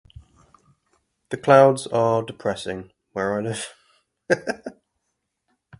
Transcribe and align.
The 1.29 1.37
clouds 1.37 1.85
are 1.85 2.23
depressing 2.23 2.91
where 3.13 3.37
I 3.37 3.41
live. 3.41 3.75